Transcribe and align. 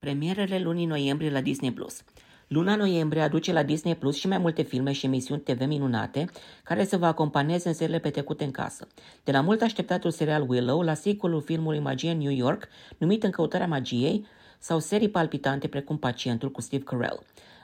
Premierele 0.00 0.58
lunii 0.58 0.86
noiembrie 0.86 1.30
la 1.30 1.40
Disney+. 1.40 1.72
Plus. 1.72 2.02
Luna 2.48 2.76
noiembrie 2.76 3.22
aduce 3.22 3.52
la 3.52 3.62
Disney 3.62 3.96
Plus 3.96 4.16
și 4.16 4.28
mai 4.28 4.38
multe 4.38 4.62
filme 4.62 4.92
și 4.92 5.06
emisiuni 5.06 5.40
TV 5.40 5.60
minunate 5.60 6.24
care 6.64 6.84
să 6.84 6.96
vă 6.96 7.06
acompanieze 7.06 7.68
în 7.68 7.74
seriile 7.74 7.98
petrecute 7.98 8.44
în 8.44 8.50
casă. 8.50 8.86
De 9.24 9.32
la 9.32 9.40
mult 9.40 9.62
așteptatul 9.62 10.10
serial 10.10 10.44
Willow 10.48 10.82
la 10.82 10.94
sequelul 10.94 11.42
filmului 11.42 11.78
Magie 11.78 12.10
în 12.10 12.18
New 12.18 12.32
York, 12.32 12.68
numit 12.98 13.22
În 13.22 13.30
căutarea 13.30 13.66
magiei, 13.66 14.26
sau 14.58 14.78
serii 14.78 15.10
palpitante 15.10 15.68
precum 15.68 15.98
Pacientul 15.98 16.50
cu 16.50 16.60
Steve 16.60 16.84
Carell. 16.84 17.22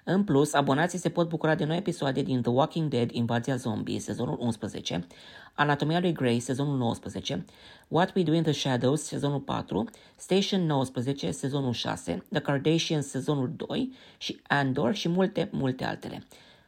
În 0.09 0.25
plus, 0.25 0.53
abonații 0.53 0.99
se 0.99 1.09
pot 1.09 1.29
bucura 1.29 1.55
de 1.55 1.65
noi 1.65 1.77
episoade 1.77 2.23
din 2.23 2.43
The 2.43 2.51
Walking 2.51 2.89
Dead, 2.89 3.11
Invazia 3.11 3.57
Zombie, 3.57 4.01
sezonul 4.01 4.37
11, 4.41 5.07
Anatomia 5.55 6.01
lui 6.01 6.13
Grey, 6.13 6.39
sezonul 6.39 6.77
19, 6.77 7.45
What 7.89 8.15
We 8.15 8.23
Do 8.23 8.33
in 8.33 8.43
the 8.43 8.53
Shadows, 8.53 9.03
sezonul 9.03 9.41
4, 9.41 9.89
Station 10.17 10.67
19, 10.67 11.31
sezonul 11.31 11.73
6, 11.73 12.25
The 12.33 12.41
Kardashians, 12.41 13.07
sezonul 13.07 13.53
2 13.57 13.93
și 14.19 14.41
Andor 14.47 14.95
și 14.95 15.09
multe, 15.09 15.49
multe 15.53 15.85
altele. 15.85 16.23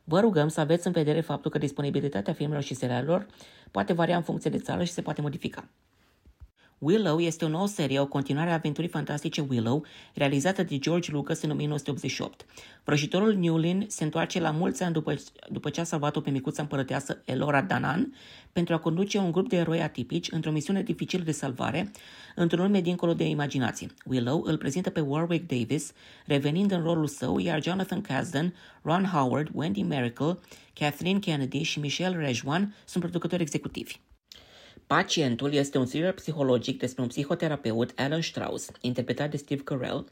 Vă 0.04 0.20
rugăm 0.20 0.48
să 0.48 0.60
aveți 0.60 0.86
în 0.86 0.92
vedere 0.92 1.20
faptul 1.20 1.50
că 1.50 1.58
disponibilitatea 1.58 2.32
filmelor 2.32 2.62
și 2.62 2.74
serialelor 2.74 3.26
poate 3.70 3.92
varia 3.92 4.16
în 4.16 4.22
funcție 4.22 4.50
de 4.50 4.58
țară 4.58 4.84
și 4.84 4.92
se 4.92 5.02
poate 5.02 5.20
modifica. 5.20 5.68
Willow 6.78 7.20
este 7.20 7.44
o 7.44 7.48
nouă 7.48 7.66
serie, 7.66 8.00
o 8.00 8.06
continuare 8.06 8.50
a 8.50 8.52
aventurii 8.52 8.90
fantastice 8.90 9.40
Willow, 9.48 9.84
realizată 10.14 10.62
de 10.62 10.78
George 10.78 11.12
Lucas 11.12 11.42
în 11.42 11.50
1988. 11.50 12.46
Vrăjitorul 12.84 13.34
Newlin 13.34 13.84
se 13.88 14.04
întoarce 14.04 14.40
la 14.40 14.50
mulți 14.50 14.82
ani 14.82 14.92
după, 14.92 15.14
după 15.50 15.70
ce 15.70 15.80
a 15.80 15.84
salvat-o 15.84 16.20
pe 16.20 16.30
micuța 16.30 16.62
împărăteasă 16.62 17.22
Elora 17.24 17.62
Danan 17.62 18.14
pentru 18.52 18.74
a 18.74 18.78
conduce 18.78 19.18
un 19.18 19.32
grup 19.32 19.48
de 19.48 19.56
eroi 19.56 19.82
atipici 19.82 20.30
într-o 20.30 20.50
misiune 20.50 20.82
dificilă 20.82 21.22
de 21.22 21.32
salvare 21.32 21.90
într-un 22.34 22.64
lume 22.64 22.80
dincolo 22.80 23.14
de 23.14 23.24
imaginație. 23.24 23.88
Willow 24.04 24.42
îl 24.42 24.56
prezintă 24.56 24.90
pe 24.90 25.00
Warwick 25.00 25.46
Davis, 25.46 25.92
revenind 26.26 26.70
în 26.70 26.82
rolul 26.82 27.06
său, 27.06 27.38
iar 27.38 27.62
Jonathan 27.62 28.00
Kasdan, 28.00 28.54
Ron 28.82 29.04
Howard, 29.04 29.48
Wendy 29.52 29.82
Miracle, 29.82 30.38
Kathleen 30.74 31.18
Kennedy 31.18 31.62
și 31.62 31.78
Michelle 31.78 32.16
Rejwan 32.16 32.74
sunt 32.84 33.02
producători 33.02 33.42
executivi. 33.42 34.00
Pacientul 34.88 35.52
este 35.52 35.78
un 35.78 35.86
thriller 35.86 36.12
psihologic 36.12 36.78
despre 36.78 37.02
un 37.02 37.08
psihoterapeut, 37.08 37.92
Alan 37.96 38.20
Strauss, 38.20 38.70
interpretat 38.80 39.30
de 39.30 39.36
Steve 39.36 39.62
Carell, 39.62 40.04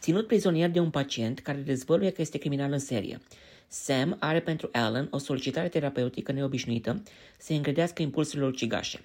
ținut 0.00 0.26
prizonier 0.26 0.70
de 0.70 0.80
un 0.80 0.90
pacient 0.90 1.40
care 1.40 1.58
dezvăluie 1.58 2.10
că 2.10 2.20
este 2.20 2.38
criminal 2.38 2.72
în 2.72 2.78
serie. 2.78 3.20
Sam 3.68 4.16
are 4.20 4.40
pentru 4.40 4.68
Alan 4.72 5.08
o 5.10 5.18
solicitare 5.18 5.68
terapeutică 5.68 6.32
neobișnuită 6.32 7.02
să 7.38 7.52
îngrădească 7.52 8.02
impulsurile 8.02 8.46
ucigașe. 8.46 9.00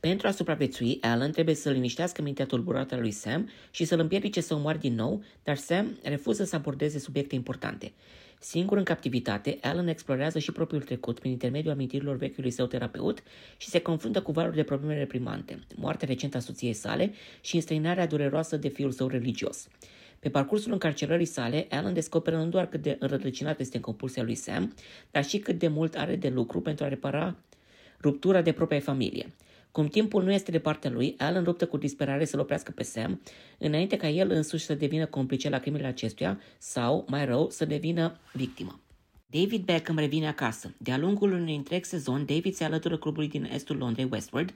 Pentru 0.00 0.26
a 0.26 0.30
supraviețui, 0.30 0.98
Alan 1.00 1.30
trebuie 1.30 1.54
să 1.54 1.70
liniștească 1.70 2.22
mintea 2.22 2.46
tulburată 2.46 2.94
a 2.94 2.98
lui 2.98 3.10
Sam 3.10 3.48
și 3.70 3.84
să-l 3.84 3.98
împiedice 3.98 4.40
să 4.40 4.54
omoare 4.54 4.78
din 4.78 4.94
nou, 4.94 5.22
dar 5.42 5.56
Sam 5.56 5.98
refuză 6.02 6.44
să 6.44 6.56
abordeze 6.56 6.98
subiecte 6.98 7.34
importante. 7.34 7.92
Singur 8.40 8.76
în 8.76 8.84
captivitate, 8.84 9.58
Alan 9.60 9.88
explorează 9.88 10.38
și 10.38 10.52
propriul 10.52 10.82
trecut 10.82 11.18
prin 11.18 11.30
intermediul 11.30 11.72
amintirilor 11.72 12.16
vechiului 12.16 12.50
său 12.50 12.66
terapeut 12.66 13.22
și 13.56 13.68
se 13.68 13.80
confruntă 13.80 14.22
cu 14.22 14.32
valuri 14.32 14.56
de 14.56 14.62
probleme 14.62 14.98
reprimante, 14.98 15.58
moartea 15.76 16.08
recentă 16.08 16.36
a 16.36 16.40
soției 16.40 16.72
sale 16.72 17.12
și 17.40 17.54
înstrăinarea 17.54 18.06
dureroasă 18.06 18.56
de 18.56 18.68
fiul 18.68 18.90
său 18.90 19.08
religios. 19.08 19.68
Pe 20.18 20.28
parcursul 20.28 20.72
încarcerării 20.72 21.26
sale, 21.26 21.66
Alan 21.70 21.94
descoperă 21.94 22.36
nu 22.36 22.46
doar 22.46 22.66
cât 22.66 22.82
de 22.82 22.96
înrădăcinat 23.00 23.60
este 23.60 23.76
în 23.76 23.82
compulsia 23.82 24.22
lui 24.22 24.34
Sam, 24.34 24.74
dar 25.10 25.24
și 25.24 25.38
cât 25.38 25.58
de 25.58 25.68
mult 25.68 25.94
are 25.94 26.16
de 26.16 26.28
lucru 26.28 26.60
pentru 26.60 26.84
a 26.84 26.88
repara 26.88 27.36
ruptura 28.00 28.42
de 28.42 28.52
propria 28.52 28.80
familie. 28.80 29.32
Cum 29.78 29.86
timpul 29.86 30.24
nu 30.24 30.32
este 30.32 30.50
de 30.50 30.58
partea 30.58 30.90
lui, 30.90 31.14
Alan 31.18 31.44
luptă 31.44 31.66
cu 31.66 31.76
disperare 31.76 32.24
să-l 32.24 32.40
oprească 32.40 32.70
pe 32.70 32.82
Sam, 32.82 33.20
înainte 33.58 33.96
ca 33.96 34.08
el 34.08 34.30
însuși 34.30 34.64
să 34.64 34.74
devină 34.74 35.06
complice 35.06 35.48
la 35.48 35.58
crimele 35.58 35.86
acestuia 35.86 36.40
sau, 36.58 37.04
mai 37.08 37.24
rău, 37.24 37.50
să 37.50 37.64
devină 37.64 38.18
victimă. 38.32 38.80
David 39.26 39.64
Beckham 39.64 39.98
revine 39.98 40.28
acasă. 40.28 40.74
De-a 40.78 40.98
lungul 40.98 41.32
unui 41.32 41.54
întreg 41.54 41.84
sezon, 41.84 42.24
David 42.26 42.54
se 42.54 42.64
alătură 42.64 42.96
clubului 42.96 43.28
din 43.28 43.44
estul 43.52 43.76
Londrei, 43.76 44.08
Westward, 44.10 44.54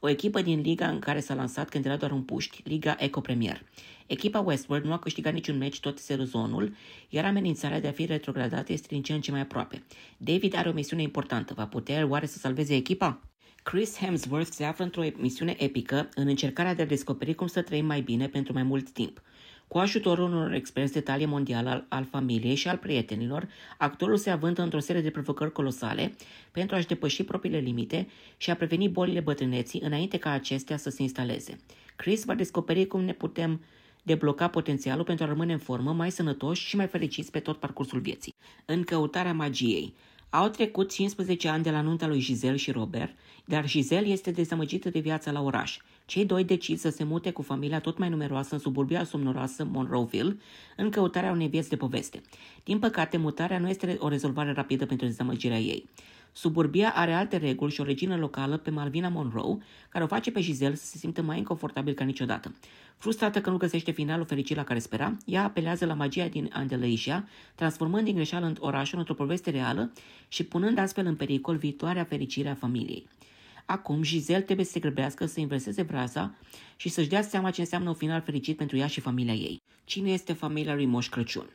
o 0.00 0.08
echipă 0.08 0.42
din 0.42 0.60
liga 0.60 0.88
în 0.88 0.98
care 0.98 1.20
s-a 1.20 1.34
lansat 1.34 1.68
când 1.68 1.84
era 1.84 1.96
doar 1.96 2.10
un 2.10 2.22
puști, 2.22 2.62
Liga 2.64 2.96
Eco 2.98 3.20
Premier. 3.20 3.62
Echipa 4.06 4.40
Westward 4.40 4.84
nu 4.84 4.92
a 4.92 4.98
câștigat 4.98 5.32
niciun 5.32 5.58
meci 5.58 5.80
tot 5.80 5.98
sezonul, 5.98 6.74
iar 7.08 7.24
amenințarea 7.24 7.80
de 7.80 7.88
a 7.88 7.92
fi 7.92 8.06
retrogradată 8.06 8.72
este 8.72 8.86
din 8.90 9.02
ce 9.02 9.12
în 9.12 9.20
ce 9.20 9.30
mai 9.30 9.40
aproape. 9.40 9.82
David 10.16 10.56
are 10.56 10.68
o 10.68 10.72
misiune 10.72 11.02
importantă. 11.02 11.54
Va 11.54 11.66
putea 11.66 12.06
oare 12.06 12.26
să 12.26 12.38
salveze 12.38 12.74
echipa? 12.74 13.31
Chris 13.62 13.96
Hemsworth 13.96 14.50
se 14.50 14.64
află 14.64 14.84
într-o 14.84 15.02
misiune 15.16 15.56
epică 15.58 16.08
în 16.14 16.28
încercarea 16.28 16.74
de 16.74 16.82
a 16.82 16.86
descoperi 16.86 17.34
cum 17.34 17.46
să 17.46 17.62
trăim 17.62 17.86
mai 17.86 18.00
bine 18.00 18.28
pentru 18.28 18.52
mai 18.52 18.62
mult 18.62 18.90
timp. 18.90 19.22
Cu 19.68 19.78
ajutorul 19.78 20.32
unor 20.32 20.52
experți 20.52 20.92
de 20.92 21.00
talie 21.00 21.26
mondială 21.26 21.70
al, 21.70 21.84
al 21.88 22.04
familiei 22.04 22.54
și 22.54 22.68
al 22.68 22.76
prietenilor, 22.76 23.48
actorul 23.78 24.16
se 24.16 24.30
avântă 24.30 24.62
într-o 24.62 24.78
serie 24.78 25.02
de 25.02 25.10
provocări 25.10 25.52
colosale 25.52 26.14
pentru 26.50 26.76
a-și 26.76 26.86
depăși 26.86 27.24
propriile 27.24 27.58
limite 27.58 28.08
și 28.36 28.50
a 28.50 28.56
preveni 28.56 28.88
bolile 28.88 29.20
bătrâneții 29.20 29.80
înainte 29.80 30.18
ca 30.18 30.30
acestea 30.30 30.76
să 30.76 30.90
se 30.90 31.02
instaleze. 31.02 31.60
Chris 31.96 32.24
va 32.24 32.34
descoperi 32.34 32.86
cum 32.86 33.00
ne 33.00 33.12
putem 33.12 33.60
debloca 34.02 34.48
potențialul 34.48 35.04
pentru 35.04 35.24
a 35.24 35.28
rămâne 35.28 35.52
în 35.52 35.58
formă, 35.58 35.92
mai 35.92 36.10
sănătoși 36.10 36.66
și 36.66 36.76
mai 36.76 36.86
fericiți 36.86 37.30
pe 37.30 37.40
tot 37.40 37.58
parcursul 37.58 38.00
vieții. 38.00 38.34
În 38.64 38.82
căutarea 38.82 39.32
magiei. 39.32 39.94
Au 40.34 40.48
trecut 40.48 40.92
15 40.92 41.48
ani 41.48 41.62
de 41.62 41.70
la 41.70 41.80
nunta 41.80 42.06
lui 42.06 42.20
Giselle 42.20 42.56
și 42.56 42.70
Robert, 42.70 43.14
dar 43.44 43.64
Giselle 43.64 44.08
este 44.08 44.30
dezamăgită 44.30 44.90
de 44.90 44.98
viața 44.98 45.30
la 45.30 45.42
oraș. 45.42 45.78
Cei 46.06 46.24
doi 46.24 46.44
decid 46.44 46.78
să 46.78 46.90
se 46.90 47.04
mute 47.04 47.30
cu 47.30 47.42
familia 47.42 47.80
tot 47.80 47.98
mai 47.98 48.08
numeroasă 48.08 48.54
în 48.54 48.60
suburbia 48.60 49.04
somnoroasă 49.04 49.64
Monroeville, 49.64 50.36
în 50.76 50.90
căutarea 50.90 51.30
unei 51.30 51.48
vieți 51.48 51.68
de 51.68 51.76
poveste. 51.76 52.20
Din 52.64 52.78
păcate, 52.78 53.16
mutarea 53.16 53.58
nu 53.58 53.68
este 53.68 53.96
o 54.00 54.08
rezolvare 54.08 54.52
rapidă 54.52 54.86
pentru 54.86 55.06
dezamăgirea 55.06 55.58
ei. 55.58 55.88
Suburbia 56.32 56.92
are 56.94 57.12
alte 57.12 57.36
reguli 57.36 57.72
și 57.72 57.80
o 57.80 57.84
regină 57.84 58.16
locală 58.16 58.56
pe 58.56 58.70
Malvina 58.70 59.08
Monroe, 59.08 59.58
care 59.88 60.04
o 60.04 60.06
face 60.06 60.30
pe 60.30 60.40
Giselle 60.40 60.74
să 60.74 60.86
se 60.86 60.98
simtă 60.98 61.22
mai 61.22 61.38
inconfortabil 61.38 61.94
ca 61.94 62.04
niciodată. 62.04 62.54
Frustrată 62.96 63.40
că 63.40 63.50
nu 63.50 63.56
găsește 63.56 63.90
finalul 63.90 64.24
fericit 64.24 64.56
la 64.56 64.64
care 64.64 64.78
spera, 64.78 65.16
ea 65.24 65.44
apelează 65.44 65.86
la 65.86 65.94
magia 65.94 66.26
din 66.26 66.50
Andalasia, 66.52 67.28
transformând 67.54 68.04
din 68.04 68.14
greșeală 68.14 68.46
în 68.46 68.56
orașul 68.60 68.98
într-o 68.98 69.14
poveste 69.14 69.50
reală 69.50 69.92
și 70.28 70.44
punând 70.44 70.78
astfel 70.78 71.06
în 71.06 71.16
pericol 71.16 71.56
viitoarea 71.56 72.04
fericire 72.04 72.48
a 72.48 72.54
familiei. 72.54 73.08
Acum, 73.64 74.02
Giselle 74.02 74.42
trebuie 74.42 74.66
să 74.66 74.72
se 74.72 74.80
grăbească, 74.80 75.26
să 75.26 75.40
inverseze 75.40 75.82
vraza 75.82 76.34
și 76.76 76.88
să-și 76.88 77.08
dea 77.08 77.22
seama 77.22 77.50
ce 77.50 77.60
înseamnă 77.60 77.88
un 77.88 77.94
final 77.94 78.20
fericit 78.20 78.56
pentru 78.56 78.76
ea 78.76 78.86
și 78.86 79.00
familia 79.00 79.34
ei. 79.34 79.56
Cine 79.84 80.10
este 80.10 80.32
familia 80.32 80.74
lui 80.74 80.86
Moș 80.86 81.08
Crăciun? 81.08 81.52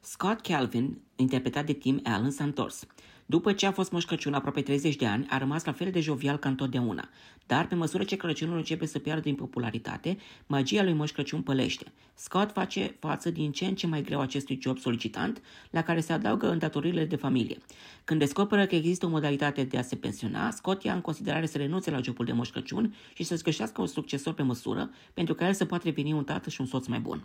Scott 0.00 0.40
Calvin, 0.40 0.98
interpretat 1.16 1.66
de 1.66 1.72
Tim 1.72 2.00
Allen, 2.02 2.30
s-a 2.30 2.44
întors. 2.44 2.86
După 3.26 3.52
ce 3.52 3.66
a 3.66 3.72
fost 3.72 3.92
Moș 3.92 4.04
Crăciun 4.04 4.34
aproape 4.34 4.60
30 4.60 4.96
de 4.96 5.06
ani, 5.06 5.26
a 5.28 5.38
rămas 5.38 5.64
la 5.64 5.72
fel 5.72 5.90
de 5.90 6.00
jovial 6.00 6.36
ca 6.36 6.48
întotdeauna. 6.48 7.08
Dar, 7.46 7.66
pe 7.66 7.74
măsură 7.74 8.04
ce 8.04 8.16
Crăciunul 8.16 8.56
începe 8.56 8.86
să 8.86 8.98
piardă 8.98 9.20
din 9.20 9.34
popularitate, 9.34 10.18
magia 10.46 10.82
lui 10.82 10.92
Moș 10.92 11.10
Crăciun 11.10 11.42
pălește. 11.42 11.92
Scott 12.14 12.52
face 12.52 12.96
față 12.98 13.30
din 13.30 13.52
ce 13.52 13.64
în 13.64 13.74
ce 13.74 13.86
mai 13.86 14.02
greu 14.02 14.20
acestui 14.20 14.58
job 14.62 14.78
solicitant, 14.78 15.42
la 15.70 15.82
care 15.82 16.00
se 16.00 16.12
adaugă 16.12 16.50
îndatoririle 16.50 17.04
de 17.04 17.16
familie. 17.16 17.58
Când 18.04 18.20
descoperă 18.20 18.66
că 18.66 18.74
există 18.74 19.06
o 19.06 19.08
modalitate 19.08 19.64
de 19.64 19.78
a 19.78 19.82
se 19.82 19.96
pensiona, 19.96 20.50
Scott 20.50 20.82
ia 20.82 20.94
în 20.94 21.00
considerare 21.00 21.46
să 21.46 21.58
renunțe 21.58 21.90
la 21.90 22.00
jobul 22.00 22.24
de 22.24 22.32
Moș 22.32 22.48
Crăciun 22.48 22.94
și 23.14 23.22
să-și 23.22 23.42
găsească 23.42 23.80
un 23.80 23.86
succesor 23.86 24.32
pe 24.32 24.42
măsură, 24.42 24.90
pentru 25.14 25.34
ca 25.34 25.46
el 25.46 25.54
să 25.54 25.64
poată 25.64 25.82
reveni 25.84 26.12
un 26.12 26.24
tată 26.24 26.50
și 26.50 26.60
un 26.60 26.66
soț 26.66 26.86
mai 26.86 26.98
bun. 26.98 27.22